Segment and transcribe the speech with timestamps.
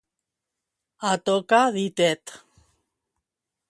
[1.11, 2.25] A toca ditet.